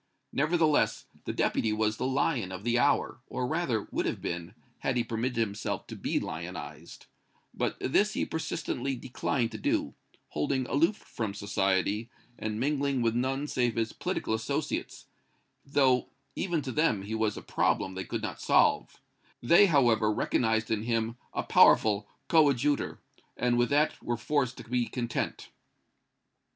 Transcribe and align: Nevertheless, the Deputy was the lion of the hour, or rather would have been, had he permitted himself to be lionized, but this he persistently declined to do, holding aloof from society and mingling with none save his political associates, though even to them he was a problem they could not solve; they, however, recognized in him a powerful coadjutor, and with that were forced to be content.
Nevertheless, 0.33 1.05
the 1.25 1.31
Deputy 1.31 1.71
was 1.71 1.97
the 1.97 2.07
lion 2.07 2.51
of 2.51 2.63
the 2.63 2.79
hour, 2.79 3.19
or 3.27 3.45
rather 3.45 3.83
would 3.91 4.07
have 4.07 4.19
been, 4.19 4.55
had 4.79 4.97
he 4.97 5.03
permitted 5.03 5.37
himself 5.37 5.85
to 5.85 5.95
be 5.95 6.19
lionized, 6.19 7.05
but 7.53 7.77
this 7.79 8.13
he 8.13 8.25
persistently 8.25 8.95
declined 8.95 9.51
to 9.51 9.59
do, 9.59 9.93
holding 10.29 10.65
aloof 10.65 10.95
from 10.95 11.35
society 11.35 12.09
and 12.39 12.59
mingling 12.59 13.03
with 13.03 13.13
none 13.13 13.45
save 13.45 13.75
his 13.75 13.93
political 13.93 14.33
associates, 14.33 15.05
though 15.63 16.09
even 16.35 16.63
to 16.63 16.71
them 16.71 17.03
he 17.03 17.13
was 17.13 17.37
a 17.37 17.43
problem 17.43 17.93
they 17.93 18.03
could 18.03 18.23
not 18.23 18.41
solve; 18.41 18.99
they, 19.39 19.67
however, 19.67 20.11
recognized 20.11 20.71
in 20.71 20.81
him 20.81 21.15
a 21.31 21.43
powerful 21.43 22.09
coadjutor, 22.27 22.99
and 23.37 23.55
with 23.55 23.69
that 23.69 24.01
were 24.01 24.17
forced 24.17 24.57
to 24.57 24.63
be 24.63 24.87
content. 24.87 25.49